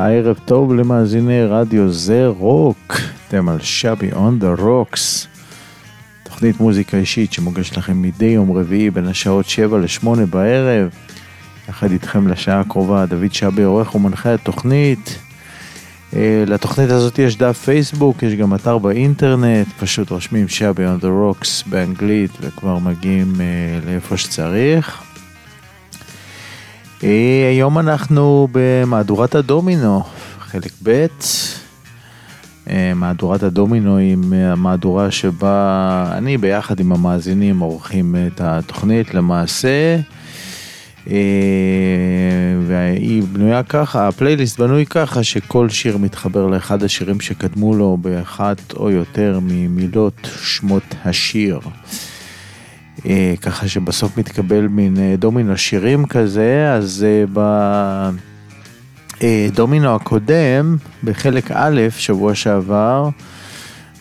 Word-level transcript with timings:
הערב 0.00 0.38
טוב 0.44 0.74
למאזיני 0.74 1.44
רדיו 1.44 1.92
זה 1.92 2.26
רוק, 2.26 2.96
אתם 3.28 3.48
על 3.48 3.60
שבי 3.60 4.12
און 4.12 4.38
דה 4.38 4.54
רוקס, 4.58 5.26
תוכנית 6.22 6.60
מוזיקה 6.60 6.96
אישית 6.96 7.32
שמוגשת 7.32 7.76
לכם 7.76 8.02
מדי 8.02 8.24
יום 8.24 8.52
רביעי 8.52 8.90
בין 8.90 9.06
השעות 9.06 9.46
7 9.46 9.78
ל-8 9.78 10.06
בערב, 10.30 10.88
יחד 11.68 11.90
איתכם 11.90 12.28
לשעה 12.28 12.60
הקרובה, 12.60 13.06
דוד 13.06 13.32
שבי 13.34 13.62
עורך 13.62 13.94
ומנחה 13.94 14.34
התוכנית. 14.34 15.18
אה, 16.16 16.44
לתוכנית 16.46 16.90
הזאת 16.90 17.18
יש 17.18 17.36
דף 17.36 17.58
פייסבוק, 17.64 18.22
יש 18.22 18.34
גם 18.34 18.54
אתר 18.54 18.78
באינטרנט, 18.78 19.66
פשוט 19.78 20.10
רושמים 20.10 20.48
שבי 20.48 20.86
און 20.86 20.98
דה 20.98 21.08
רוקס 21.08 21.62
באנגלית 21.66 22.30
וכבר 22.40 22.78
מגיעים 22.78 23.32
אה, 23.40 23.46
לאיפה 23.86 24.16
שצריך. 24.16 25.09
אה, 27.04 27.48
היום 27.50 27.78
אנחנו 27.78 28.48
במהדורת 28.52 29.34
הדומינו, 29.34 30.02
חלק 30.40 30.72
ב'. 30.82 31.06
אה, 32.70 32.92
מהדורת 32.94 33.42
הדומינו 33.42 33.96
היא 33.96 34.16
המהדורה 34.32 35.10
שבה 35.10 36.12
אני 36.12 36.38
ביחד 36.38 36.80
עם 36.80 36.92
המאזינים 36.92 37.58
עורכים 37.58 38.16
את 38.26 38.40
התוכנית 38.40 39.14
למעשה. 39.14 39.96
אה, 41.10 41.16
והיא 42.66 43.22
בנויה 43.32 43.62
ככה, 43.62 44.08
הפלייליסט 44.08 44.60
בנוי 44.60 44.86
ככה 44.86 45.22
שכל 45.22 45.68
שיר 45.68 45.96
מתחבר 45.96 46.46
לאחד 46.46 46.82
השירים 46.82 47.20
שקדמו 47.20 47.74
לו 47.74 47.96
באחת 48.00 48.72
או 48.76 48.90
יותר 48.90 49.38
ממילות 49.42 50.28
שמות 50.42 50.94
השיר. 51.04 51.60
אה, 53.06 53.34
ככה 53.42 53.68
שבסוף 53.68 54.18
מתקבל 54.18 54.66
מין 54.66 54.96
אה, 54.98 55.14
דומינו 55.18 55.56
שירים 55.56 56.06
כזה, 56.06 56.72
אז 56.72 57.06
בדומינו 59.22 59.94
הקודם, 59.94 60.76
בחלק 61.04 61.50
א', 61.54 61.80
שבוע 61.96 62.34
שעבר, 62.34 63.08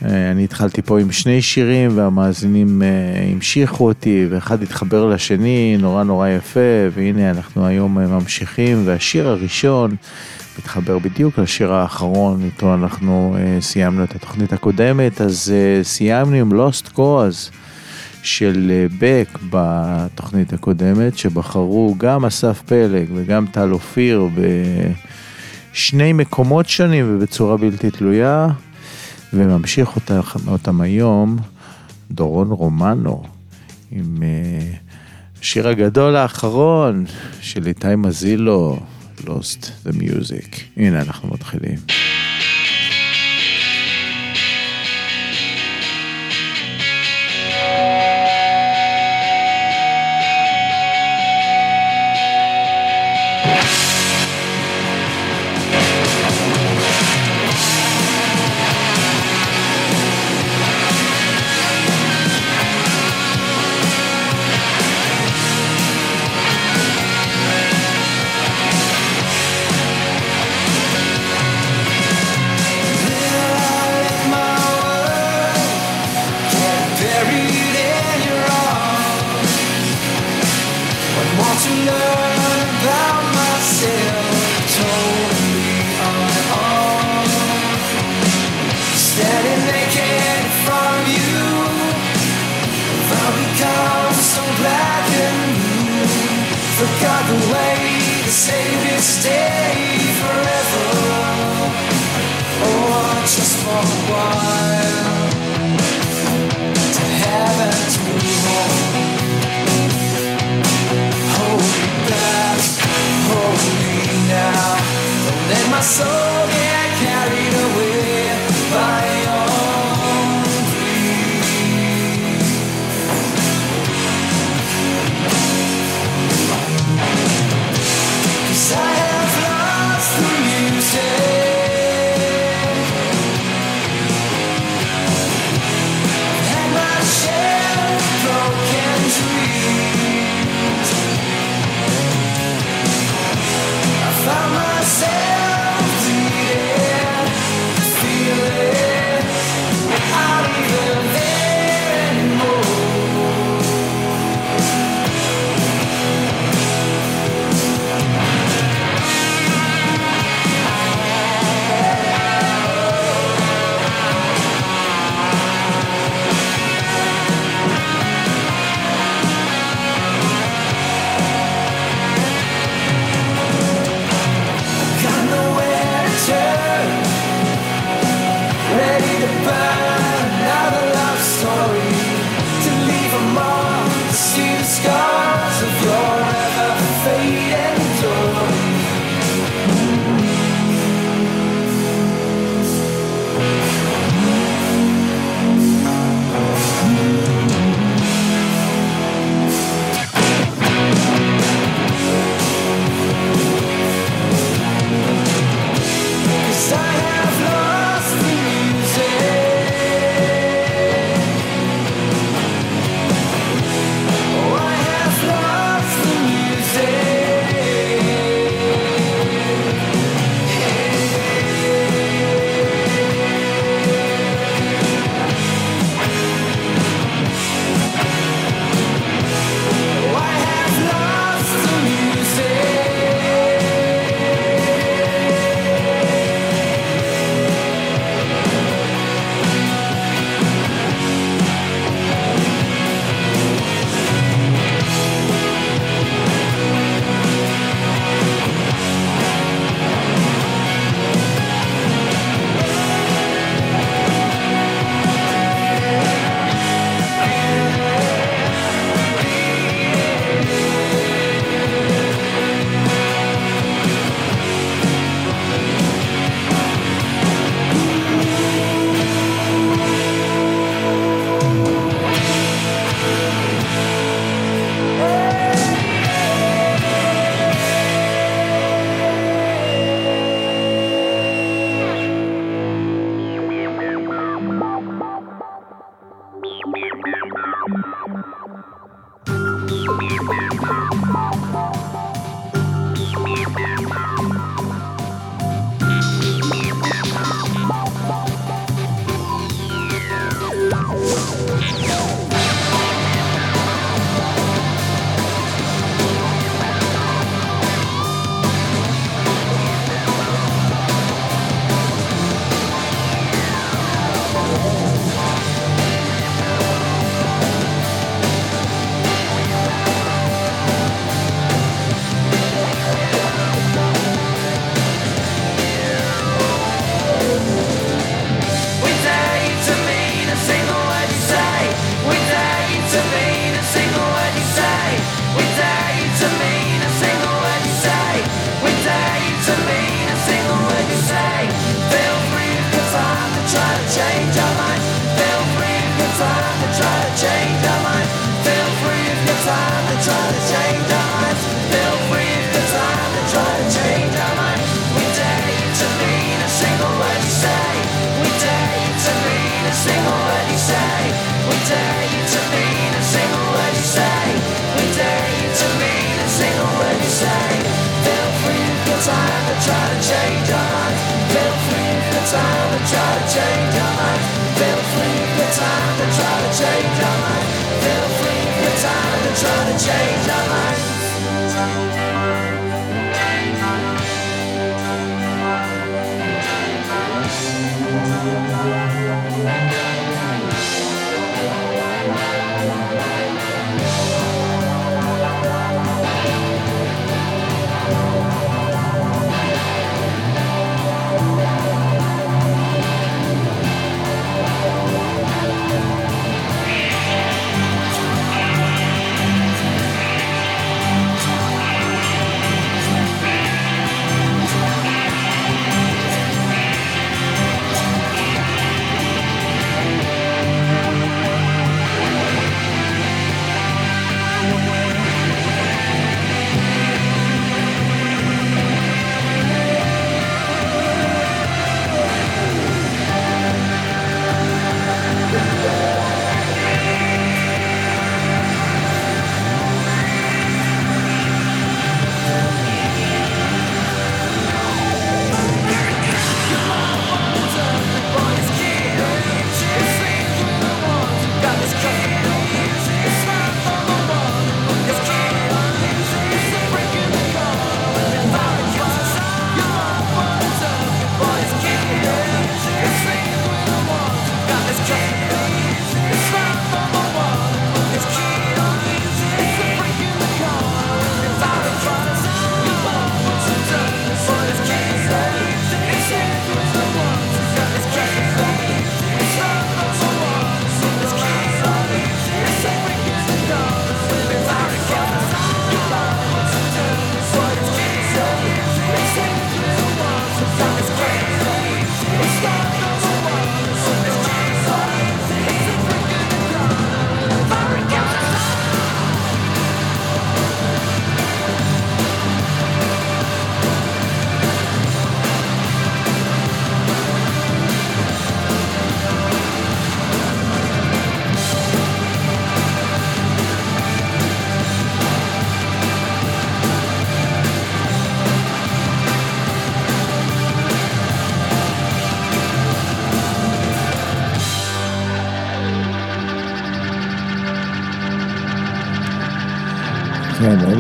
אני 0.01 0.43
התחלתי 0.43 0.81
פה 0.81 0.99
עם 0.99 1.11
שני 1.11 1.41
שירים 1.41 1.97
והמאזינים 1.97 2.81
המשיכו 3.33 3.87
אותי 3.87 4.27
ואחד 4.29 4.63
התחבר 4.63 5.05
לשני 5.05 5.77
נורא 5.79 6.03
נורא 6.03 6.27
יפה 6.27 6.59
והנה 6.93 7.29
אנחנו 7.29 7.65
היום 7.65 7.97
ממשיכים 7.97 8.81
והשיר 8.85 9.27
הראשון 9.27 9.95
מתחבר 10.59 10.99
בדיוק 10.99 11.39
לשיר 11.39 11.73
האחרון 11.73 12.43
איתו 12.43 12.73
אנחנו 12.73 13.37
סיימנו 13.59 14.03
את 14.03 14.15
התוכנית 14.15 14.53
הקודמת 14.53 15.21
אז 15.21 15.53
סיימנו 15.83 16.35
עם 16.35 16.51
Lost 16.51 16.95
Cause 16.95 17.51
של 18.23 18.87
בק 18.99 19.39
בתוכנית 19.49 20.53
הקודמת 20.53 21.17
שבחרו 21.17 21.95
גם 21.97 22.25
אסף 22.25 22.61
פלג 22.65 23.07
וגם 23.15 23.45
טל 23.51 23.71
אופיר 23.71 24.27
בשני 25.73 26.13
מקומות 26.13 26.69
שונים 26.69 27.05
ובצורה 27.09 27.57
בלתי 27.57 27.91
תלויה. 27.91 28.47
וממשיך 29.33 29.95
אותם, 29.95 30.19
אותם 30.47 30.81
היום 30.81 31.37
דורון 32.11 32.51
רומנו 32.51 33.23
עם 33.91 34.17
השיר 35.41 35.65
uh, 35.65 35.69
הגדול 35.69 36.15
האחרון 36.15 37.05
של 37.41 37.67
איתי 37.67 37.95
מזילו, 37.97 38.79
Lost 39.19 39.65
the 39.85 39.91
Music. 39.91 40.57
הנה 40.77 41.01
אנחנו 41.01 41.29
מתחילים. 41.33 42.08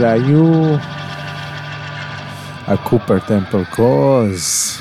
היו 0.09 0.75
הקופר 2.67 3.19
טמפל 3.19 3.63
קוז 3.75 4.71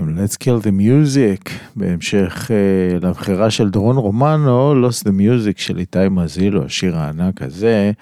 עם 0.00 0.18
Let's 0.18 0.34
Kill 0.34 0.64
the 0.64 0.70
Music 0.80 1.50
בהמשך 1.76 2.50
uh, 2.50 3.04
לבחירה 3.04 3.50
של 3.50 3.70
דרון 3.70 3.96
רומנו, 3.96 4.88
Lost 4.88 5.02
the 5.04 5.10
Music 5.10 5.56
של 5.56 5.78
איתי 5.78 5.98
מזילו, 6.10 6.64
השיר 6.64 6.96
הענק 6.96 7.42
הזה. 7.42 7.92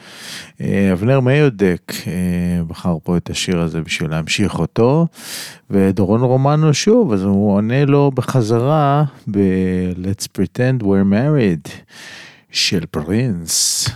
Uh, 0.59 0.63
אבנר 0.93 1.21
מיודק 1.21 1.93
uh, 1.93 2.05
בחר 2.67 2.97
פה 3.03 3.17
את 3.17 3.31
השיר 3.31 3.61
הזה 3.61 3.81
בשביל 3.81 4.11
להמשיך 4.11 4.59
אותו, 4.59 5.07
ודרון 5.71 6.21
רומנו 6.21 6.75
שוב, 6.75 7.13
אז 7.13 7.23
הוא 7.23 7.55
עונה 7.55 7.85
לו 7.85 8.11
בחזרה 8.15 9.05
ב-Let's 9.31 10.27
Pretend 10.39 10.83
We're 10.83 11.13
Married 11.13 11.71
של 12.51 12.87
פרינס. 12.91 13.89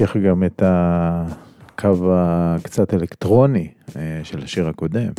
ממשיך 0.00 0.16
גם 0.16 0.44
את 0.44 0.62
הקו 0.64 2.12
הקצת 2.12 2.94
אלקטרוני 2.94 3.68
אה, 3.96 4.20
של 4.24 4.42
השיר 4.42 4.68
הקודם. 4.68 5.10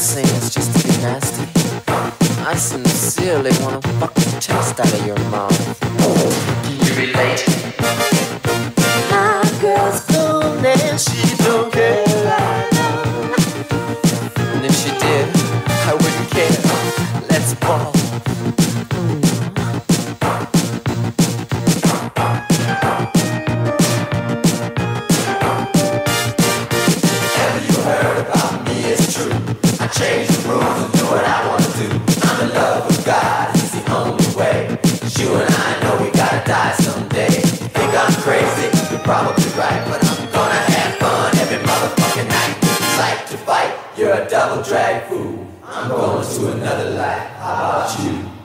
sing 0.00 0.24
is 0.24 0.48
just 0.54 0.72
to 0.72 0.88
be 0.88 1.02
nasty. 1.02 1.44
I 2.46 2.54
sincerely 2.54 3.50
wanna 3.60 3.82
fucking 4.00 4.40
taste 4.40 4.80
out 4.80 4.92
of 4.94 5.06
your 5.06 5.18
mouth. 5.28 5.52
You 6.70 6.94
relate? 6.94 8.29
probably 39.10 39.50
right, 39.58 39.82
but 39.88 40.04
I'm 40.06 40.30
gonna 40.30 40.54
have 40.54 40.94
fun 40.98 41.36
every 41.38 41.58
motherfucking 41.66 42.28
night. 42.28 42.56
If 42.62 42.80
you 42.80 42.98
like 43.02 43.26
to 43.30 43.38
fight, 43.38 43.74
you're 43.98 44.14
a 44.14 44.30
double 44.30 44.62
drag 44.62 45.08
fool. 45.08 45.48
I'm 45.64 45.88
going 45.88 46.24
to 46.24 46.52
another 46.52 46.90
life. 46.90 47.28
How 47.38 47.54
about 47.54 48.04
you? 48.04 48.39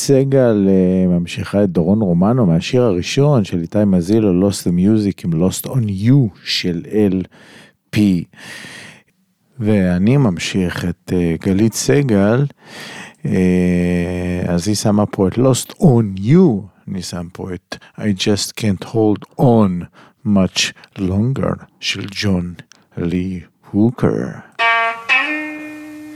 סגל 0.00 0.68
אה, 0.68 1.06
ממשיכה 1.08 1.64
את 1.64 1.70
דורון 1.70 2.00
רומנו 2.00 2.46
מהשיר 2.46 2.82
הראשון 2.82 3.44
של 3.44 3.60
איתי 3.60 3.84
מזילו, 3.86 4.48
Lost 4.48 4.62
the 4.62 4.70
Music 4.70 5.24
עם 5.24 5.46
Lost 5.46 5.66
on 5.66 5.88
You 5.88 6.38
של 6.44 6.82
LP. 7.12 7.98
ואני 9.58 10.16
ממשיך 10.16 10.84
את 10.84 11.12
אה, 11.12 11.34
גלית 11.40 11.74
סגל, 11.74 12.46
אה, 13.26 14.42
אז 14.48 14.68
היא 14.68 14.76
שמה 14.76 15.06
פה 15.06 15.28
את 15.28 15.34
Lost 15.34 15.72
on 15.72 16.18
You, 16.18 16.62
אני 16.88 17.02
שם 17.02 17.26
פה 17.32 17.48
את 17.54 17.76
I 17.98 18.02
just 18.02 18.52
can't 18.60 18.84
hold 18.86 19.40
on 19.40 19.84
much 20.26 20.72
longer 20.98 21.64
של 21.80 22.06
ג'ון 22.22 22.54
לי 22.96 23.40
הוקר. 23.70 24.26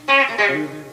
thank 0.06 0.40
you 0.40 0.83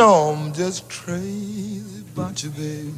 know 0.00 0.34
I'm 0.34 0.50
just 0.54 0.88
crazy 0.88 2.00
about 2.14 2.42
you, 2.42 2.48
baby. 2.48 2.94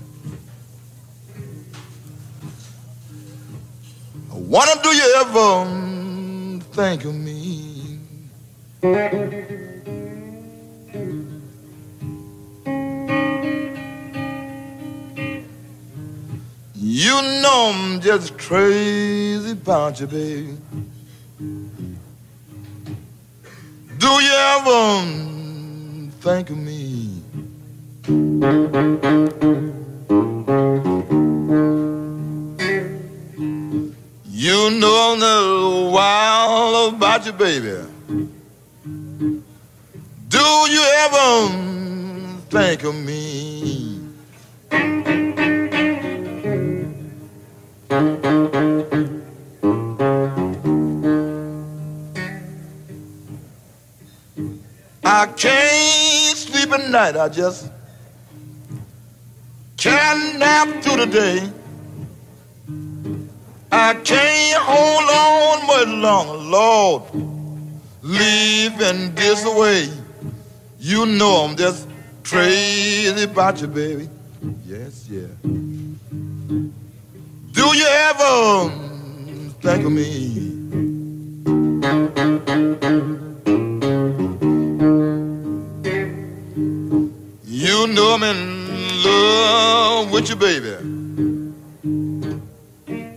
I 4.31 4.35
wonder 4.35 4.77
do 4.85 4.89
you 4.91 5.15
ever 5.23 5.51
mm, 5.67 6.63
think 6.63 7.05
of 7.05 7.15
me? 7.17 7.99
You 16.77 17.17
know 17.43 17.73
I'm 17.75 18.01
just 18.01 18.39
crazy 18.39 19.51
about 19.51 19.99
you, 19.99 20.07
baby. 20.07 20.57
Do 23.99 24.13
you 24.27 24.35
ever 24.55 24.81
mm, 25.03 26.13
think 26.23 26.51
of 26.51 26.59
me? 26.59 26.92
You 28.43 28.49
know 34.81 35.15
a 35.23 35.91
wild 35.93 36.95
about 36.95 37.25
you, 37.25 37.33
baby. 37.35 37.77
Do 40.29 40.45
you 40.75 40.85
ever 41.05 41.51
think 42.51 42.83
of 42.83 42.97
me? 42.97 44.01
I 55.05 55.27
can't 55.37 56.37
sleep 56.37 56.73
at 56.73 56.91
night. 56.91 57.17
I 57.17 57.29
just 57.29 57.71
can't 59.83 60.39
nap 60.39 60.69
through 60.81 61.05
the 61.05 61.07
day. 61.07 61.51
I 63.73 63.95
can't 63.95 64.63
hold 64.63 65.11
on 65.11 65.67
much 65.67 65.89
longer, 65.89 66.39
Lord. 66.57 67.03
Leaving 68.03 69.13
this 69.17 69.45
way. 69.45 69.89
You 70.79 71.07
know 71.07 71.47
I'm 71.47 71.57
just 71.57 71.89
crazy 72.23 73.25
about 73.25 73.61
you, 73.61 73.67
baby. 73.67 74.09
Yes, 74.65 75.09
yeah. 75.11 75.27
Do 77.51 77.67
you 77.77 77.87
ever 77.89 78.71
think 79.63 79.85
of 79.85 79.91
me? 79.91 80.52
With 90.13 90.29
your 90.29 90.37
baby. 90.37 90.77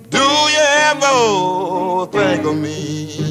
Do 0.09 0.17
you 0.17 0.65
ever 0.87 2.07
think 2.07 2.45
of 2.45 2.55
me? 2.55 3.24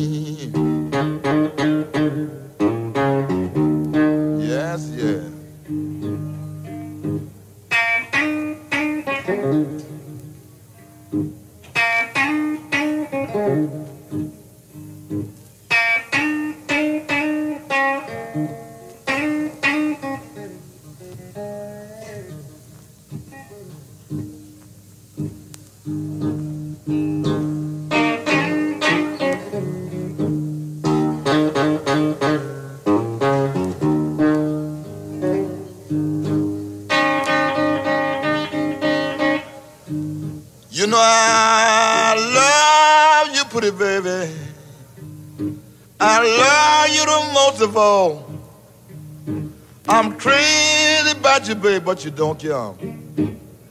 But 51.95 52.05
you 52.05 52.11
don't 52.11 52.41
care. 52.41 52.75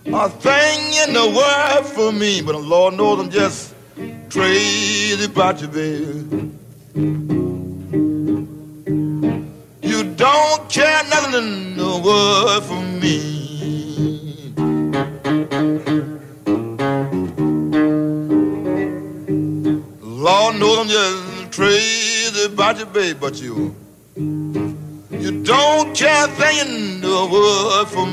A 0.05 0.29
thing 0.29 0.93
in 1.03 1.13
the 1.13 1.27
world 1.35 1.85
for 1.85 2.13
me, 2.13 2.41
but 2.41 2.53
the 2.53 2.57
Lord 2.57 2.93
knows 2.93 3.19
I'm 3.19 3.29
just 3.29 3.75
crazy 4.29 5.25
about 5.25 5.61
you, 5.61 5.67
baby. 5.67 6.51
You 9.81 10.03
don't 10.15 10.69
care 10.69 11.03
nothing 11.09 11.33
in 11.43 11.75
the 11.75 12.01
world 12.05 12.63
for 12.63 12.81
me. 13.01 14.53
Lord 20.01 20.55
knows 20.61 20.77
I'm 20.79 20.87
just 20.87 21.51
crazy 21.51 22.45
about 22.45 22.79
you, 22.79 22.85
babe, 22.85 23.17
but 23.19 23.41
you, 23.41 23.75
you 24.15 25.43
don't 25.43 25.93
care 25.93 26.25
a 26.25 26.27
thing 26.29 26.57
in 26.67 27.01
the 27.01 27.29
world 27.31 27.89
for 27.89 28.05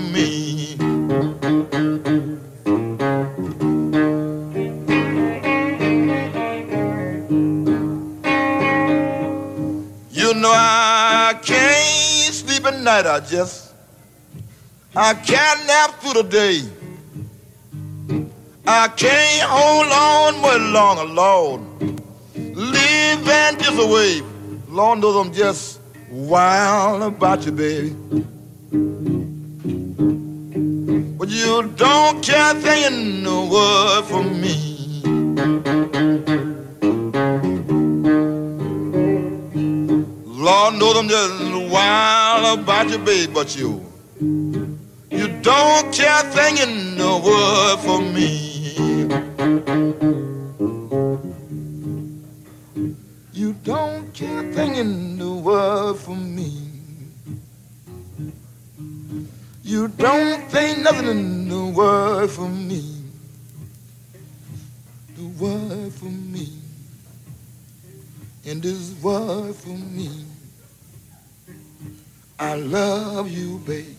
Know 10.41 10.53
I 10.55 11.39
can't 11.43 12.33
sleep 12.35 12.65
at 12.65 12.81
night. 12.81 13.05
I 13.05 13.21
just 13.21 13.75
I 14.97 15.13
can't 15.13 15.67
nap 15.67 16.01
through 16.01 16.23
the 16.23 16.29
day. 16.31 16.63
I 18.67 18.89
can't 18.89 19.51
hold 19.51 19.93
on 19.93 20.41
much 20.41 20.61
longer, 20.73 21.05
Lord. 21.13 21.61
Leaving 22.35 23.59
this 23.59 23.79
away. 23.79 24.23
Lord 24.71 25.01
knows 25.01 25.27
I'm 25.27 25.31
just 25.31 25.81
wild 26.11 27.03
about 27.03 27.45
you, 27.45 27.53
baby. 27.53 27.91
But 31.19 31.29
you 31.29 31.71
don't 31.77 32.23
care 32.25 32.53
a 32.53 32.55
thing 32.55 32.85
in 32.85 33.25
the 33.25 33.41
world 33.53 34.07
for 34.07 34.23
me. 34.23 34.57
Lord 40.51 40.75
knows 40.81 40.97
I'm 40.97 41.09
just 41.09 41.73
wild 41.73 42.59
about 42.59 42.91
you, 42.91 42.99
baby, 42.99 43.33
but 43.33 43.57
you, 43.57 43.87
you 44.21 45.29
don't 45.43 45.95
care 45.95 46.27
a 46.27 46.31
thing 46.35 46.59
in 46.59 46.99
the 46.99 47.13
world 47.25 47.79
for 47.87 48.01
me. 48.03 48.31
You 53.33 53.53
don't 53.63 54.13
care 54.13 54.41
a 54.41 54.53
thing 54.53 54.75
in 54.75 55.19
the 55.19 55.31
world 55.31 56.01
for 56.01 56.17
me. 56.17 56.51
You 59.63 59.87
don't 59.87 60.43
think 60.51 60.81
nothing 60.81 61.07
in 61.07 61.49
the 61.49 61.65
world 61.67 62.29
for 62.29 62.49
me. 62.49 63.05
The 65.17 65.27
world 65.39 65.95
for 65.95 66.07
me. 66.07 66.49
In 68.45 68.61
this 68.61 69.01
world 69.01 69.55
for 69.55 69.69
me. 69.69 70.27
I 72.43 72.55
love 72.55 73.31
you, 73.31 73.59
babe. 73.67 73.97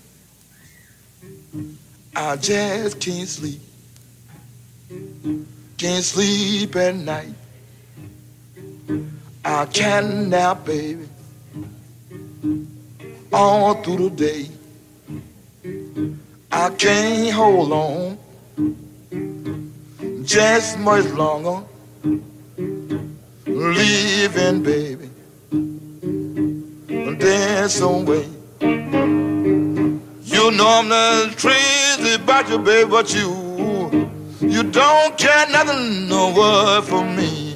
I 2.16 2.36
just 2.38 3.00
can't 3.00 3.30
sleep. 3.30 3.62
Can't 5.78 6.04
sleep 6.04 6.76
at 6.76 6.96
night. 6.96 7.36
I 9.46 9.68
can't 9.68 10.28
nap, 10.30 10.66
baby. 10.66 11.08
All 13.32 13.76
through 13.76 14.10
the 14.10 14.16
day. 14.16 14.50
I 16.52 16.72
can't 16.72 17.32
hold 17.32 17.72
on 17.72 18.18
just 20.26 20.80
much 20.80 21.06
longer. 21.14 21.64
Leaving, 23.46 24.64
baby 24.64 25.12
and 26.92 27.20
dance 27.20 27.80
away. 27.82 28.28
You 30.24 30.52
know 30.52 30.68
I'm 30.68 30.88
not 30.90 31.38
crazy 31.38 32.16
about 32.16 32.50
you, 32.50 32.60
babe, 32.60 32.90
but 32.90 33.14
you, 33.14 33.30
you 34.42 34.64
don't 34.64 35.18
care 35.18 35.48
nothing, 35.50 36.10
no 36.10 36.34
word 36.36 36.84
for 36.84 37.04
me. 37.04 37.51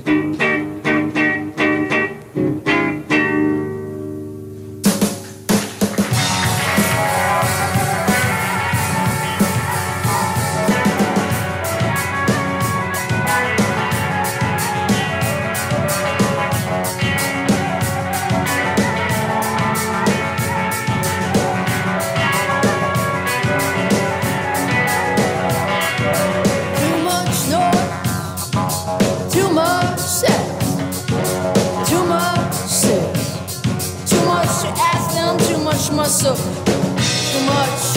muscle 36.06 36.36
too 36.36 37.46
much. 37.48 37.95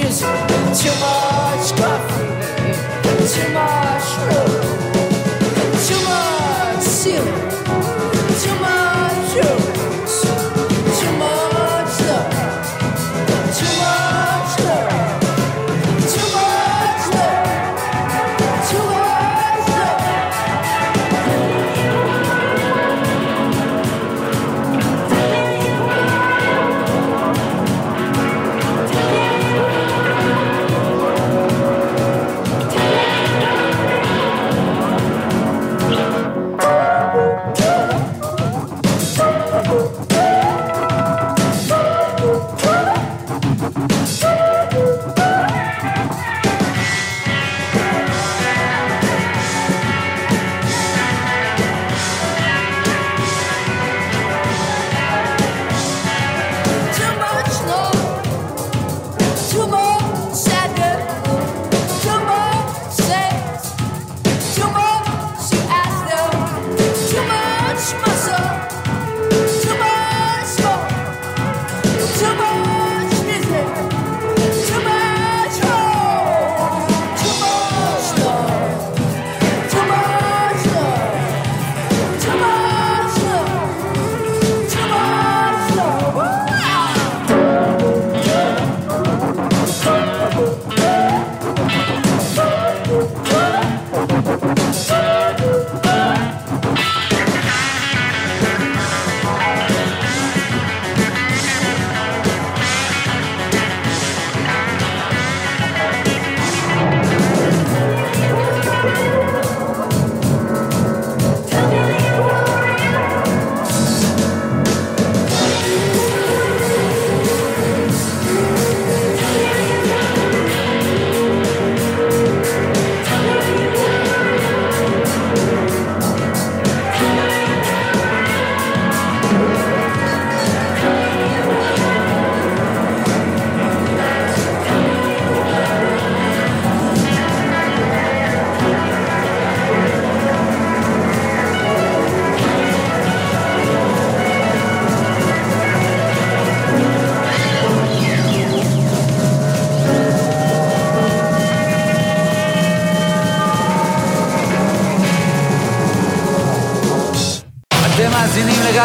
music, 0.00 0.26
too 0.78 0.94
much 1.00 1.76
coffee, 1.76 3.26
too 3.26 3.52
much. 3.52 3.89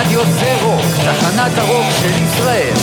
רדיו 0.06 0.26
זה 0.26 0.62
רוק, 0.64 0.82
תחנת 0.82 1.58
הרוק 1.58 1.86
של 2.02 2.24
ישראל. 2.24 2.74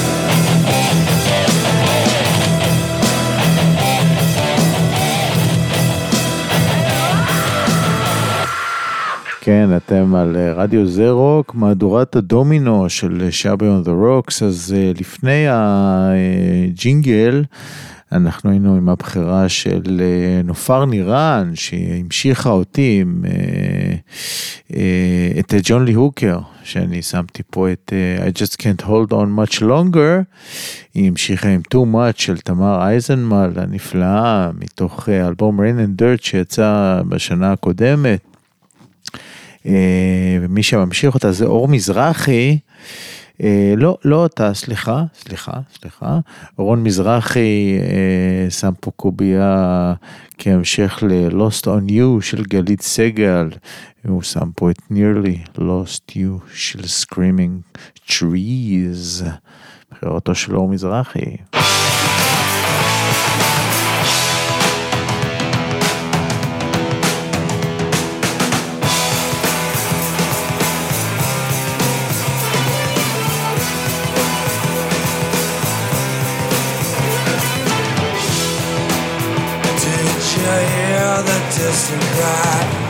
כן, 9.41 9.69
אתם 9.77 10.15
על 10.15 10.37
אה, 10.37 10.53
רדיו 10.53 10.87
זה 10.87 11.11
רוק, 11.11 11.55
מהדורת 11.55 12.17
הדומינו 12.17 12.91
של 12.91 13.23
אה, 13.25 13.33
שבי 13.33 13.67
און 13.67 13.83
דה 13.83 13.93
רוקס, 13.93 14.43
אז 14.43 14.75
אה, 14.77 14.93
לפני 15.01 15.45
הג'ינגל, 15.49 17.45
אנחנו 18.13 18.51
היינו 18.51 18.77
עם 18.77 18.89
הבחירה 18.89 19.49
של 19.49 20.03
נופר 20.45 20.85
נירן, 20.85 21.51
שהמשיכה 21.55 22.51
אותי 22.51 22.99
עם... 23.01 23.23
את 25.41 25.55
ג'ון 25.63 25.85
לי 25.85 25.93
הוקר, 25.93 26.39
שאני 26.65 27.03
שמתי 27.03 27.43
פה 27.51 27.73
את 27.73 27.93
אה, 27.93 28.27
I 28.29 28.31
just 28.31 28.57
can't 28.57 28.85
hold 28.87 29.13
on 29.13 29.39
much 29.39 29.61
longer, 29.61 30.23
היא 30.95 31.09
המשיכה 31.09 31.49
עם 31.49 31.61
too 31.75 31.95
much 31.95 32.17
של 32.17 32.39
תמר 32.39 32.83
אייזנמל 32.83 33.51
הנפלאה, 33.57 34.51
מתוך 34.59 35.09
אה, 35.09 35.29
אלבום 35.29 35.61
rain 35.61 35.63
and 35.63 36.03
dirt 36.03 36.25
שיצא 36.27 37.01
בשנה 37.09 37.53
הקודמת. 37.53 38.21
אה, 39.67 40.39
ומי 40.43 40.63
שממשיך 40.63 41.15
אותה 41.15 41.33
זה 41.33 41.45
אור 41.45 41.69
מזרחי. 41.69 42.59
אה, 43.42 43.75
לא, 43.77 43.99
לא 44.05 44.16
אותה, 44.16 44.55
סליחה, 44.55 45.05
סליחה, 45.14 45.53
סליחה. 45.79 46.18
רון 46.59 46.83
מזרחי 46.83 47.79
אה, 47.81 48.51
שם 48.51 48.73
פה 48.81 48.90
קובייה 48.90 49.95
כהמשך 50.38 51.03
ל-Lost 51.03 51.64
on 51.64 51.90
You 51.90 52.21
של 52.21 52.42
גלית 52.42 52.83
סגל. 52.83 53.49
הוא 54.09 54.23
שם 54.23 54.51
פה 54.57 54.71
את 54.71 54.79
nearly 54.92 55.59
Lost 55.59 56.12
You 56.16 56.55
של 56.55 56.81
Screaming 56.81 57.79
Trees. 58.09 59.25
בחירתו 59.90 60.35
של 60.35 60.57
אור 60.57 60.68
מזרחי. 60.68 61.37
The 81.73 81.79
distant 81.79 82.03
cry 82.03 82.82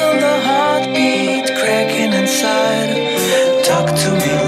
on 0.00 0.16
the 0.20 0.40
heartbeat, 0.40 1.46
cracking 1.58 2.12
inside. 2.12 2.90
Talk 3.64 3.88
to 4.02 4.10
me, 4.12 4.41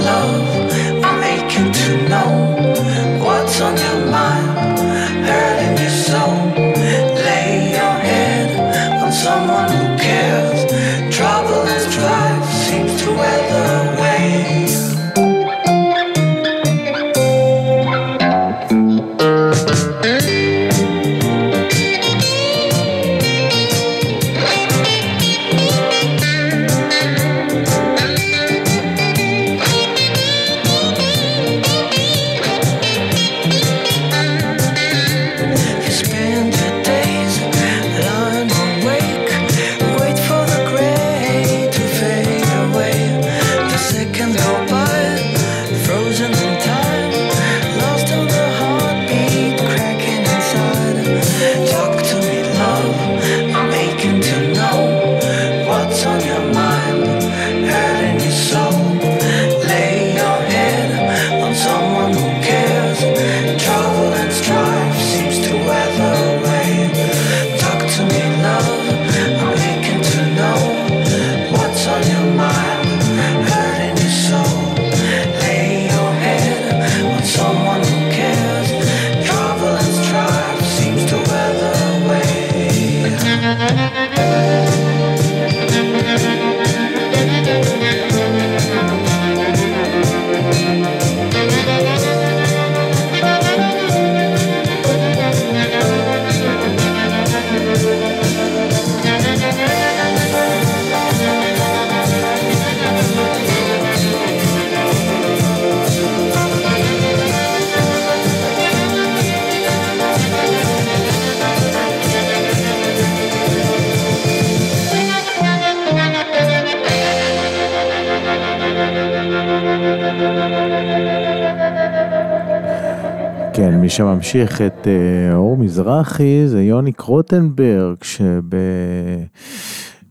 מי 123.85 123.91
שממשיך 123.91 124.61
את 124.61 124.87
אה, 124.87 125.35
אור 125.35 125.57
מזרחי 125.57 126.43
זה 126.47 126.63
יוני 126.63 126.93
קרוטנברג, 126.93 127.97
שב... 128.03 128.43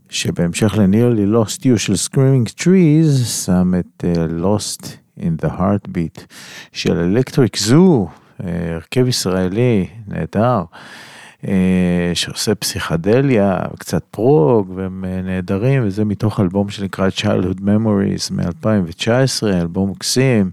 שבהמשך 0.10 0.76
ל-Nearly 0.78 1.36
Lost 1.36 1.60
You 1.60 1.78
של 1.78 1.94
Screaming 1.94 2.62
Trees, 2.62 3.26
שם 3.46 3.74
את 3.80 4.06
אה, 4.06 4.26
Lost 4.26 4.86
in 5.20 5.46
the 5.46 5.50
Heartbeat 5.50 6.22
של 6.72 6.98
אלקטריק 6.98 7.58
זו, 7.58 8.08
אה, 8.44 8.74
הרכב 8.74 9.08
ישראלי 9.08 9.88
נהדר, 10.08 10.64
שעושה 12.14 12.56
פסיכדליה, 12.56 13.58
קצת 13.80 14.04
פרוג, 14.12 14.74
והם 14.76 15.06
נהדרים, 15.24 15.84
וזה 15.86 16.06
מתוך 16.06 16.40
אלבום 16.40 16.70
שנקרא 16.70 17.10
Childhood 17.10 17.60
Memories 17.60 18.34
מ-2019, 18.34 19.48
אלבום 19.48 19.90
מקסים. 19.90 20.52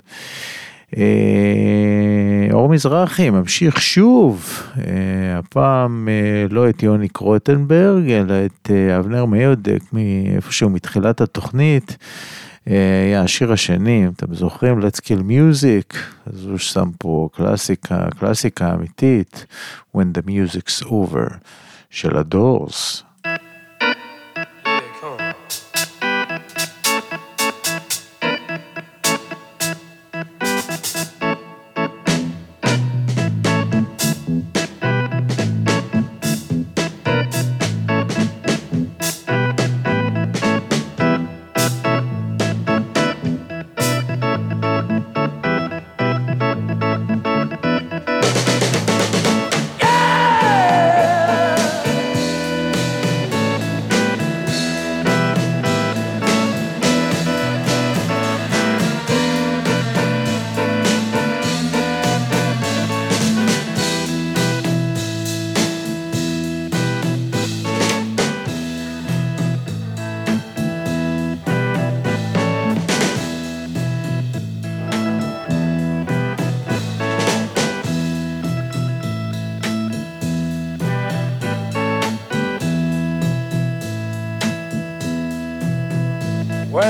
אור 2.53 2.69
מזרחי 2.69 3.31
ממשיך 3.31 3.83
שוב, 3.83 4.63
אה, 4.79 5.39
הפעם 5.39 6.09
אה, 6.09 6.47
לא 6.51 6.69
את 6.69 6.83
יוני 6.83 7.09
קרוטנברג, 7.09 8.11
אלא 8.11 8.35
את 8.47 8.71
אה, 8.71 8.99
אבנר 8.99 9.25
מיודק 9.25 9.81
מאיפשהו 9.93 10.71
מתחילת 10.71 11.21
התוכנית. 11.21 11.97
אה, 12.69 13.03
היה 13.05 13.23
השיר 13.23 13.53
השני, 13.53 14.05
אם 14.05 14.11
אתם 14.17 14.35
זוכרים, 14.35 14.81
Let's 14.81 15.01
Kill 15.01 15.23
Music, 15.29 15.97
אז 16.27 16.45
הוא 16.45 16.59
שם 16.59 16.91
פה 16.99 17.29
קלאסיקה, 17.33 18.09
קלאסיקה 18.19 18.75
אמיתית, 18.75 19.47
When 19.97 20.19
the 20.19 20.27
Music's 20.29 20.85
Over, 20.85 21.35
של 21.91 22.17
הדורס. 22.17 23.03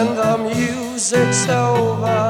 When 0.01 0.15
the 0.17 0.39
music's 0.39 1.47
over. 1.49 2.30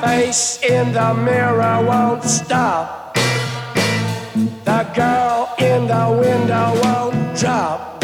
Face 0.00 0.58
in 0.62 0.92
the 0.92 1.14
mirror 1.14 1.84
won't 1.84 2.24
stop. 2.24 3.14
The 4.64 4.82
girl 4.94 5.54
in 5.58 5.86
the 5.86 6.06
window 6.24 6.68
won't 6.82 7.38
drop. 7.38 8.02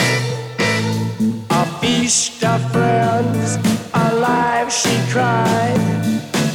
A 1.51 1.64
feast 1.80 2.44
of 2.44 2.61
friends, 2.70 3.57
alive 3.94 4.70
she 4.72 4.94
cried, 5.11 5.80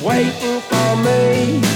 waiting 0.03 0.61
for 0.61 0.95
me 1.05 1.70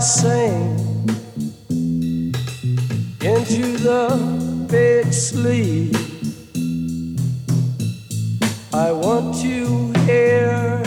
sing 0.00 0.78
into 3.22 3.76
the 3.76 4.66
big 4.70 5.12
sleep, 5.12 5.94
I 8.72 8.92
want 8.92 9.36
to 9.42 9.92
hear. 10.06 10.82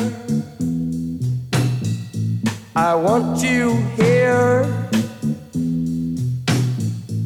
I 2.75 2.95
want 2.95 3.39
to 3.41 3.75
hear 3.95 4.65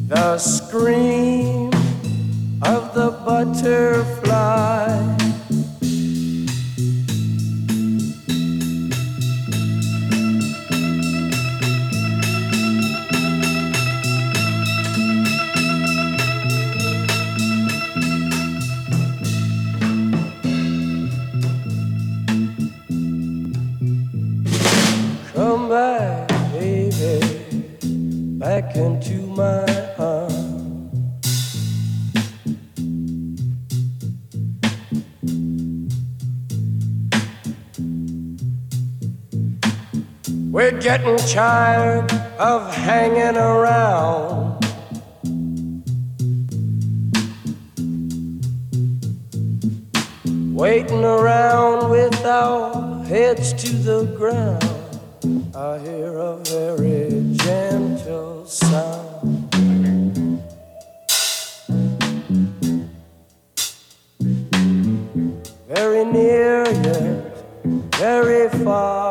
the 0.08 0.36
scream 0.36 1.70
of 2.62 2.92
the 2.92 3.10
butterfly. 3.24 4.17
Into 28.78 29.18
my 29.34 29.64
arms. 29.98 30.34
We're 40.52 40.78
getting 40.80 41.16
tired 41.26 42.12
of 42.38 42.72
hanging 42.72 43.36
around. 43.36 44.64
Waiting 50.54 51.04
around 51.04 51.90
with 51.90 52.24
our 52.24 53.04
heads 53.04 53.52
to 53.54 53.72
the 53.74 54.04
ground. 54.16 54.77
I 55.20 55.78
hear 55.80 56.16
a 56.16 56.36
very 56.44 57.34
gentle 57.38 58.46
sound. 58.46 59.50
Very 65.66 66.04
near, 66.04 66.62
yet 66.70 67.36
very 67.96 68.48
far, 68.62 69.10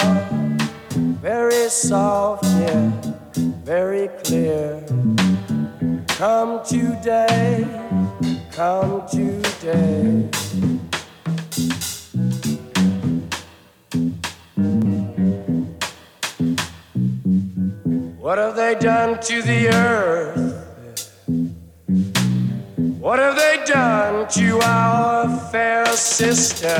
very 1.20 1.68
soft, 1.68 2.45
yet 2.45 3.05
very 3.66 4.08
clear. 4.24 4.82
Come 6.08 6.64
today, 6.64 7.68
come 8.51 9.05
today. 9.10 10.30
What 18.28 18.39
have 18.39 18.57
they 18.57 18.75
done 18.75 19.21
to 19.21 19.41
the 19.41 19.69
earth? 19.69 21.15
What 22.99 23.19
have 23.19 23.38
they 23.38 23.63
done 23.65 24.28
to 24.32 24.59
our 24.65 25.39
fair 25.49 25.86
sister? 25.86 26.75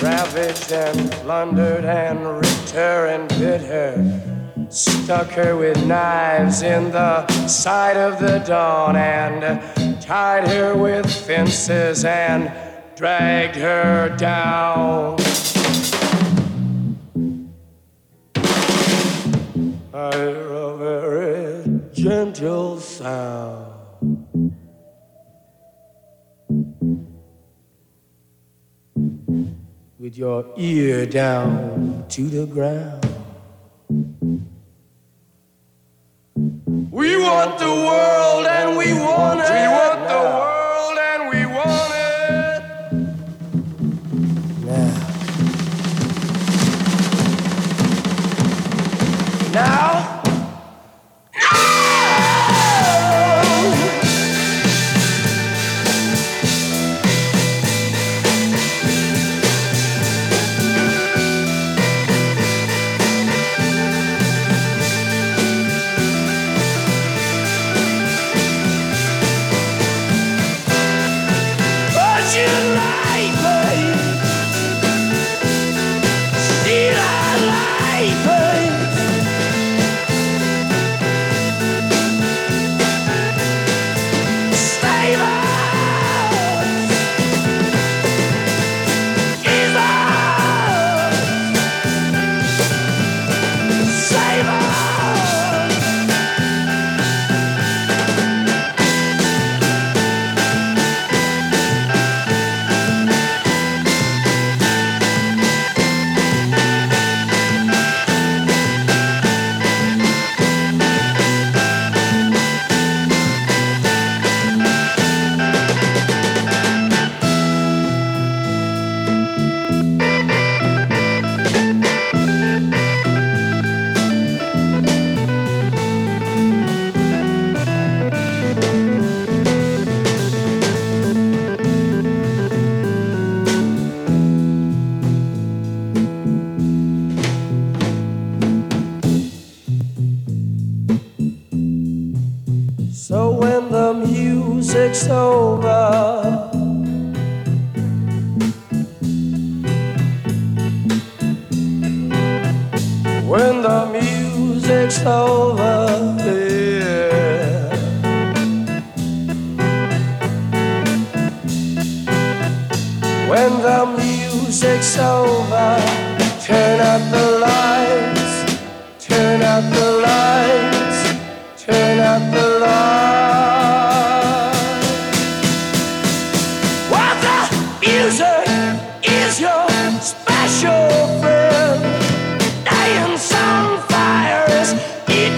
Ravaged 0.00 0.70
and 0.70 1.10
plundered 1.14 1.84
and 1.84 2.36
ripped 2.36 2.70
her 2.70 3.06
and 3.08 3.28
bit 3.30 3.62
her. 3.62 4.68
Stuck 4.70 5.30
her 5.30 5.56
with 5.56 5.84
knives 5.84 6.62
in 6.62 6.92
the 6.92 7.26
side 7.48 7.96
of 7.96 8.20
the 8.20 8.38
dawn 8.46 8.94
and 8.94 10.00
tied 10.00 10.46
her 10.46 10.76
with 10.76 11.12
fences 11.26 12.04
and 12.04 12.52
dragged 12.94 13.56
her 13.56 14.16
down. 14.16 15.16
I 19.94 20.10
hear 20.16 20.52
a 20.52 20.76
very 20.78 21.80
gentle 21.92 22.80
sound. 22.80 23.74
With 29.98 30.16
your 30.16 30.46
ear 30.56 31.04
down 31.04 32.06
to 32.08 32.22
the 32.22 32.46
ground. 32.46 33.04
We 36.90 37.18
want 37.18 37.58
the 37.58 37.66
world 37.66 38.46
and 38.46 38.78
we 38.78 38.94
want 38.94 39.40
it. 39.40 39.50
We 39.50 39.68
want 39.68 40.08
the 40.08 40.14
world. 40.14 40.61
Now 49.52 50.11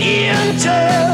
into 0.05 1.14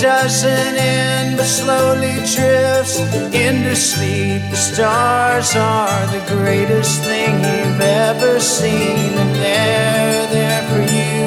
doesn't 0.00 0.76
end 0.76 1.36
but 1.38 1.46
slowly 1.46 2.16
drifts 2.34 2.98
into 3.32 3.74
sleep. 3.74 4.42
The 4.50 4.56
stars 4.56 5.56
are 5.56 6.06
the 6.08 6.22
greatest 6.28 7.02
thing 7.02 7.32
you've 7.36 7.80
ever 7.80 8.38
seen, 8.38 9.14
and 9.22 9.34
they're 9.34 10.26
there 10.36 10.62
for 10.70 10.82
you, 10.98 11.26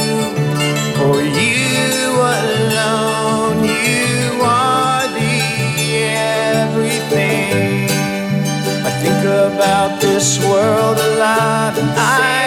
for 1.00 1.22
you 1.22 2.14
alone. 2.42 3.64
You 3.64 4.42
are 4.44 5.08
the 5.18 5.40
everything. 6.62 7.90
I 8.86 8.92
think 9.02 9.26
about 9.26 10.00
this 10.00 10.40
world 10.46 10.98
a 10.98 11.16
lot, 11.18 11.78
and 11.78 11.90
I. 11.98 12.39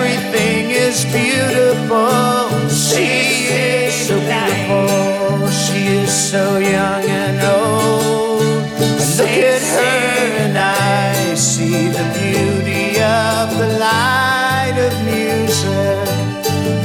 Everything 0.00 0.70
is 0.70 1.04
beautiful. 1.06 2.48
She 2.68 3.50
is 3.50 4.06
so 4.06 4.14
beautiful. 4.14 5.50
She 5.50 5.86
is 6.02 6.30
so 6.30 6.58
young 6.58 7.02
and 7.02 7.38
old. 7.42 8.62
I 8.78 9.04
look 9.18 9.36
at 9.50 9.60
her 9.60 10.22
and 10.44 10.56
I 10.56 11.34
see 11.34 11.88
the 11.88 12.06
beauty 12.14 13.02
of 13.02 13.58
the 13.58 13.76
light 13.80 14.76
of 14.78 14.94
music. 15.04 16.06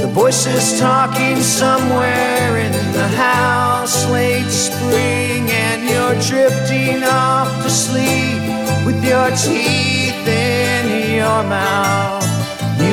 The 0.02 0.10
voices 0.12 0.80
talking 0.80 1.38
somewhere 1.38 2.58
in 2.58 2.72
the 2.94 3.08
house, 3.10 4.10
late 4.10 4.50
spring, 4.50 5.52
and 5.52 5.84
you're 5.88 6.18
drifting 6.32 7.04
off 7.04 7.62
to 7.62 7.70
sleep 7.70 8.42
with 8.88 9.06
your 9.06 9.30
teeth 9.30 10.28
in 10.28 11.14
your 11.14 11.44
mouth. 11.44 12.33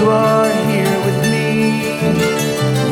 You 0.01 0.09
are 0.09 0.51
here 0.71 0.99
with 1.05 1.21
me. 1.31 1.51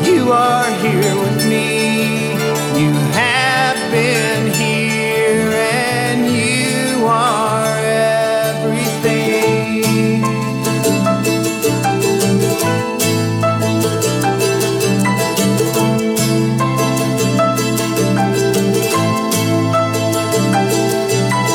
You 0.07 0.31
are 0.31 0.69
here 0.83 1.15
with 1.17 1.43
me. 1.49 2.33
You 2.79 2.91
have 3.17 3.79
been 3.91 4.53
here, 4.53 5.51
and 5.51 6.27
you 6.27 7.07
are 7.07 7.79
everything. 8.53 9.41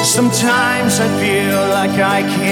Sometimes 0.03 0.99
I 0.99 1.09
feel 1.21 1.61
like 1.69 1.97
I 2.01 2.23
can't 2.23 2.44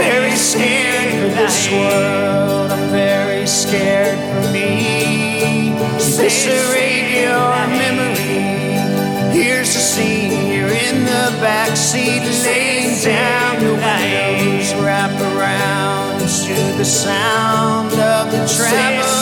very 0.00 0.34
scared 0.34 1.12
for 1.20 1.30
this 1.36 1.70
world. 1.70 2.72
I'm 2.72 2.88
very 2.88 3.46
scared 3.46 4.18
for 4.18 4.50
me. 4.50 5.74
Eviscerate 6.00 7.08
your 7.20 7.52
memory. 7.82 8.40
Here's 9.36 9.74
the 9.74 9.84
scene. 9.92 10.48
You're 10.52 10.74
in 10.88 11.04
the 11.04 11.26
back 11.44 11.76
seat, 11.76 12.22
laying 12.44 12.96
down. 13.04 13.60
The 13.60 13.74
windows 13.74 14.74
wrap 14.82 15.12
around 15.20 16.20
to 16.20 16.56
the 16.78 16.84
sound 16.84 17.92
of 17.92 18.30
the 18.32 18.42
traveling 18.56 19.19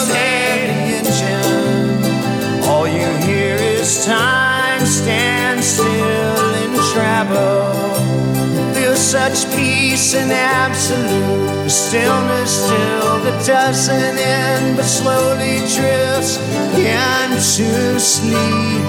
such 9.09 9.49
peace 9.55 10.13
and 10.13 10.31
absolute 10.31 11.67
stillness 11.67 12.63
still 12.63 13.17
that 13.23 13.43
doesn't 13.43 14.19
end 14.19 14.77
but 14.77 14.85
slowly 14.85 15.57
drifts 15.73 16.37
into 16.77 17.99
sleep. 17.99 18.83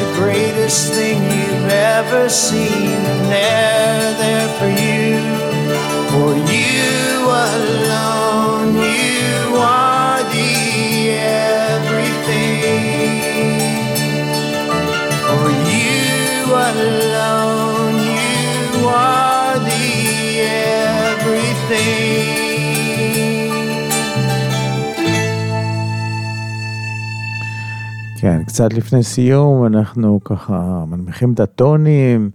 The 0.00 0.12
greatest 0.16 0.92
thing 0.94 1.22
you've 1.22 1.70
ever 1.70 2.28
seen, 2.28 2.98
and 3.06 3.24
they're 3.30 4.14
there 4.18 4.48
for 4.58 4.70
you. 4.82 5.22
For 6.10 6.52
you 6.52 6.93
קצת 28.54 28.72
לפני 28.72 29.02
סיום, 29.02 29.66
אנחנו 29.66 30.20
ככה 30.24 30.84
מנמיכים 30.88 31.32
את 31.32 31.40
הטונים 31.40 32.30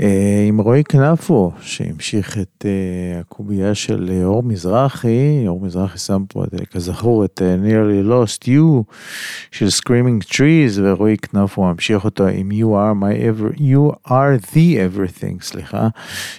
אה, 0.00 0.44
עם 0.48 0.60
רועי 0.60 0.84
כנפו, 0.84 1.52
שהמשיך 1.60 2.38
את 2.38 2.64
אה, 2.64 3.20
הקובייה 3.20 3.74
של 3.74 4.10
אה, 4.12 4.24
אור 4.24 4.42
מזרחי, 4.42 5.44
אור 5.48 5.60
מזרחי 5.60 5.98
שם 5.98 6.24
פה, 6.28 6.44
אה, 6.44 6.66
כזכור, 6.66 7.24
את 7.24 7.42
אה, 7.42 7.54
nearly 7.54 8.08
lost 8.08 8.42
you 8.46 8.92
של 9.50 9.66
Screaming 9.66 10.32
Trees, 10.32 10.80
ורועי 10.82 11.16
כנפו 11.16 11.64
ממשיך 11.64 12.04
אותו 12.04 12.26
עם 12.26 12.50
You 12.50 12.64
are 12.64 13.02
my 13.02 13.14
ever, 13.20 13.58
you 13.58 14.08
are 14.08 14.52
the 14.54 14.76
everything, 14.76 15.42
סליחה, 15.42 15.88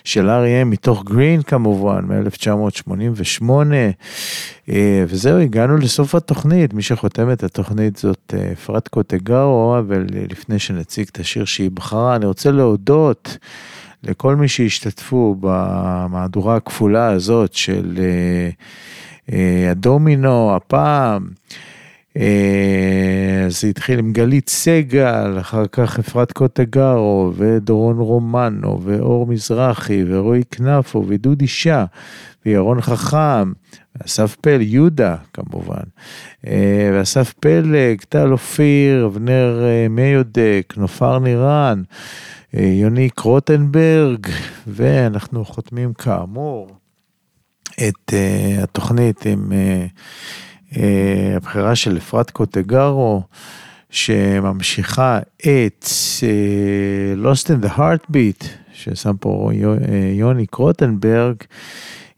של 0.04 0.30
אריה 0.30 0.66
מתוך 0.66 1.04
גרין 1.04 1.42
כמובן, 1.42 2.06
מ-1988. 2.06 3.52
אה, 4.70 5.04
וזהו, 5.08 5.38
הגענו 5.40 5.78
לסוף 5.78 6.16
התוכנית. 6.16 6.74
מי 6.74 6.82
שחותם 6.82 7.32
את 7.32 7.44
התוכנית 7.44 7.98
זאת 7.98 8.34
אה, 8.38 8.52
אפרת 8.52 8.88
קוטגרו, 8.88 9.76
אבל 9.80 10.06
אה, 10.16 10.24
לפני 10.30 10.60
שנציג 10.60 11.08
את 11.12 11.20
השיר 11.20 11.46
שהיא 11.46 11.72
בחרה, 11.72 12.16
אני 12.16 12.26
רוצה 12.26 12.52
להודות 12.52 13.38
לכל 14.04 14.36
מי 14.36 14.48
שהשתתפו 14.48 15.36
במהדורה 15.40 16.56
הכפולה 16.56 17.08
הזאת 17.08 17.54
של 17.54 18.00
הדומינו, 19.72 20.56
הפעם. 20.56 21.28
זה 23.50 23.68
התחיל 23.68 24.00
עם 24.00 24.14
גלית 24.14 24.50
סגל, 24.50 25.38
אחר 25.40 25.64
כך 25.72 26.00
אפרת 26.00 26.32
קוטגרו, 26.32 27.34
ודורון 27.36 27.98
רומנו, 27.98 28.82
ואור 28.84 29.28
מזרחי, 29.28 30.04
ורועי 30.08 30.44
כנפו, 30.52 31.04
ודודי 31.08 31.48
שאה, 31.48 31.86
וירון 32.48 32.82
חכם, 32.82 33.52
ואסף 33.96 34.36
פל, 34.42 34.62
יהודה 34.62 35.16
כמובן, 35.34 35.84
אה, 36.48 36.90
ואסף 36.94 37.34
פלג, 37.40 38.02
טל 38.10 38.32
אופיר, 38.32 39.06
אבנר 39.06 39.64
אה, 39.64 39.88
מיודק, 39.90 40.74
נופר 40.78 41.20
נירן, 41.20 41.82
אה, 42.56 42.64
יוני 42.64 43.10
קרוטנברג, 43.10 44.28
ואנחנו 44.68 45.46
חותמים 45.46 45.94
כאמור 45.94 46.70
את 47.88 48.14
uh, 48.14 48.64
התוכנית 48.64 49.26
עם 49.26 49.52
uh, 49.52 50.74
uh, 50.74 50.78
הבחירה 51.36 51.76
של 51.76 51.98
אפרת 51.98 52.32
קוטגרו, 52.32 53.24
שממשיכה 53.90 55.20
את 55.40 55.86
uh, 56.20 57.24
Lost 57.24 57.46
in 57.46 57.66
the 57.66 57.78
Heartbeat, 57.78 58.46
ששם 58.74 59.18
פה 59.20 59.50
יו, 59.54 59.76
uh, 59.76 59.80
יוני 60.14 60.46
קרוטנברג, 60.46 61.36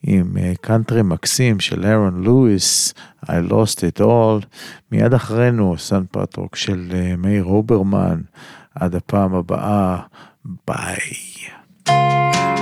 עם 0.03 0.37
קאנטרי 0.61 1.01
מקסים 1.01 1.59
של 1.59 1.85
אירון 1.85 2.23
לואיס, 2.23 2.93
I 3.25 3.49
Lost 3.49 3.79
It 3.79 4.01
All. 4.01 4.45
מיד 4.91 5.13
אחרינו 5.13 5.75
סן 5.77 6.03
פטרוק 6.11 6.55
של 6.55 6.91
uh, 6.91 7.17
מאיר 7.17 7.43
אוברמן. 7.43 8.21
עד 8.75 8.95
הפעם 8.95 9.35
הבאה, 9.35 9.97
ביי. 10.67 12.58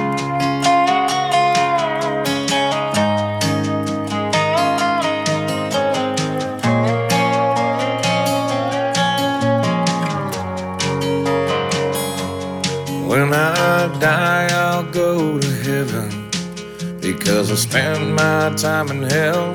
Time 18.57 18.89
in 18.89 19.03
hell. 19.03 19.51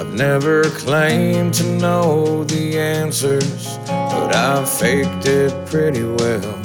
I've 0.00 0.12
never 0.12 0.64
claimed 0.64 1.54
to 1.54 1.64
know 1.64 2.42
the 2.44 2.76
answers, 2.76 3.78
but 3.86 4.34
I've 4.34 4.68
faked 4.68 5.26
it 5.26 5.52
pretty 5.66 6.02
well. 6.02 6.60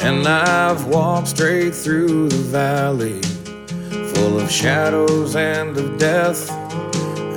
And 0.00 0.26
I've 0.28 0.86
walked 0.86 1.28
straight 1.28 1.74
through 1.74 2.28
the 2.28 2.36
valley, 2.36 3.20
full 4.14 4.38
of 4.38 4.50
shadows 4.50 5.34
and 5.34 5.76
of 5.76 5.98
death. 5.98 6.48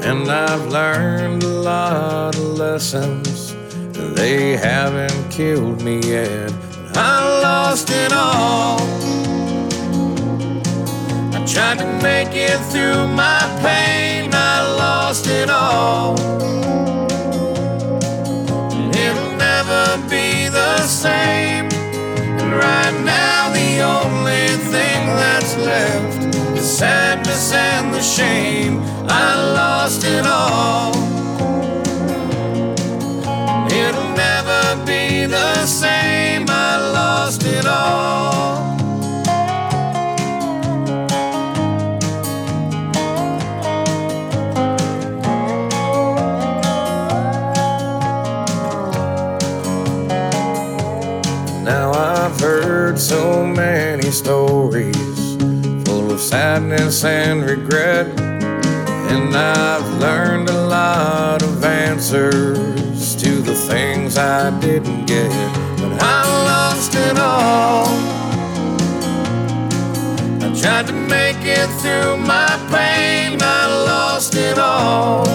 And 0.05 0.29
I've 0.29 0.67
learned 0.67 1.41
a 1.43 1.47
lot 1.47 2.35
of 2.35 2.43
lessons, 2.43 3.51
and 3.97 4.15
they 4.15 4.55
haven't 4.55 5.31
killed 5.31 5.81
me 5.81 6.01
yet. 6.01 6.51
But 6.87 6.97
I 6.97 7.41
lost 7.41 7.89
it 7.89 8.13
all. 8.13 8.92
Tried 11.53 11.77
to 11.77 11.85
make 12.01 12.33
it 12.33 12.57
through 12.71 13.07
my 13.09 13.39
pain, 13.61 14.31
I 14.33 14.73
lost 14.75 15.27
it 15.27 15.51
all. 15.51 16.13
It'll 19.03 19.35
never 19.37 19.97
be 20.09 20.49
the 20.49 20.79
same. 20.87 21.69
And 22.41 22.53
right 22.53 22.99
now, 23.05 23.53
the 23.53 23.81
only 23.81 24.47
thing 24.73 25.05
that's 25.21 25.55
left 25.57 26.35
is 26.57 26.65
sadness 26.65 27.53
and 27.53 27.93
the 27.93 28.01
shame. 28.01 28.81
I 29.07 29.35
lost 29.53 30.03
it 30.05 30.25
all. 30.25 30.91
It'll 33.67 34.11
never 34.17 34.83
be 34.87 35.27
the 35.27 35.67
same. 35.67 36.47
I 36.49 36.77
lost 36.93 37.43
it 37.43 37.67
all. 37.67 38.22
Stories 54.23 55.35
full 55.85 56.09
of 56.09 56.19
sadness 56.19 57.03
and 57.03 57.43
regret. 57.43 58.07
And 59.11 59.35
I've 59.35 59.89
learned 59.99 60.47
a 60.49 60.67
lot 60.67 61.43
of 61.43 61.61
answers 61.65 63.15
to 63.17 63.31
the 63.41 63.53
things 63.53 64.17
I 64.17 64.57
didn't 64.61 65.07
get. 65.07 65.29
But 65.77 66.01
I 66.01 66.21
lost 66.51 66.95
it 66.95 67.17
all. 67.19 67.87
I 70.45 70.47
tried 70.61 70.87
to 70.87 70.93
make 70.93 71.41
it 71.59 71.67
through 71.81 72.15
my 72.33 72.51
pain, 72.71 73.39
I 73.41 73.63
lost 73.91 74.35
it 74.35 74.57
all. 74.57 75.27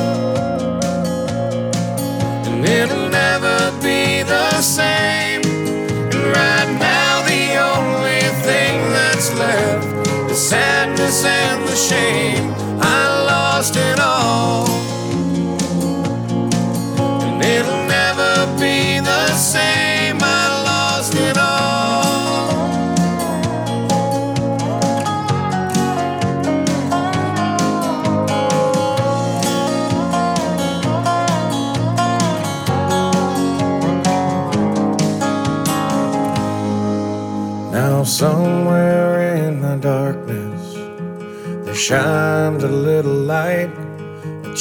And 2.49 2.65
it'll 2.65 3.11
never 3.11 3.71
be 3.83 4.23
the 4.23 4.63
same. 4.63 5.38
And 11.11 11.67
the 11.67 11.75
shame. 11.75 12.53
I 12.83 13.25
lost 13.25 13.77
it 13.77 13.99
all. 13.99 14.28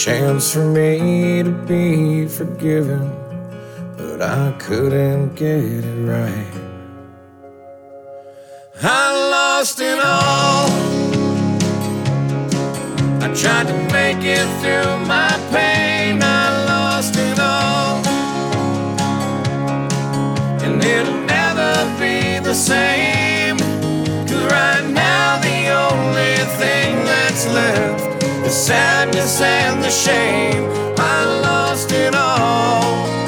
Chance 0.08 0.54
for 0.54 0.64
me 0.64 1.44
to 1.44 1.52
be 1.68 2.26
forgiven, 2.30 3.12
but 3.98 4.22
I 4.22 4.56
couldn't 4.58 5.36
get 5.36 5.66
it 5.84 6.00
right. 6.08 6.54
I 8.82 9.04
lost 9.36 9.82
it 9.82 10.00
all. 10.00 10.70
I 13.22 13.28
tried 13.36 13.68
to 13.68 13.78
make 13.92 14.24
it 14.24 14.48
through 14.62 15.06
my 15.06 15.34
pain, 15.52 16.24
I 16.24 16.66
lost 16.72 17.18
it 17.18 17.38
all. 17.38 17.98
And 20.64 20.82
it'll 20.82 21.22
never 21.36 21.74
be 22.00 22.40
the 22.40 22.54
same. 22.54 23.58
Cause 24.26 24.46
right 24.54 24.88
now, 24.90 25.38
the 25.40 25.60
only 25.86 26.36
thing 26.62 26.96
that's 27.04 27.46
left 27.48 28.17
is 28.48 28.56
sadness 28.56 29.42
and 29.42 29.84
the 29.84 29.90
shame. 29.90 30.64
I 30.98 31.26
lost 31.42 31.92
it 31.92 32.16
all. 32.16 33.27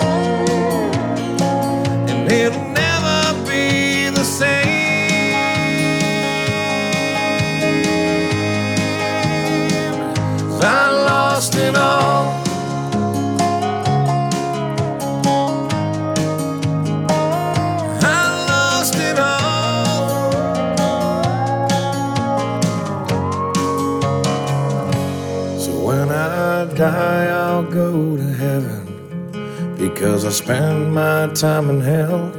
Die, 26.80 27.26
I'll 27.26 27.70
go 27.70 28.16
to 28.16 28.24
heaven 28.24 29.76
because 29.78 30.24
I 30.24 30.30
spend 30.30 30.94
my 30.94 31.28
time 31.34 31.70
in 31.70 31.82
hell. 31.82 32.32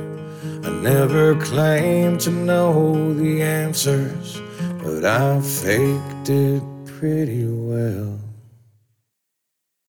I 0.65 0.71
never 0.81 1.35
claimed 1.35 2.21
to 2.21 2.31
know 2.31 3.13
the 3.13 3.43
answers, 3.43 4.41
but 4.83 5.05
I 5.05 5.43
faked 5.43 6.31
it 6.31 6.63
pretty 6.87 7.45
well. 7.45 8.20